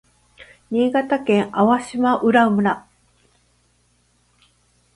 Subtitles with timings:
[0.71, 2.87] 新潟県粟島浦村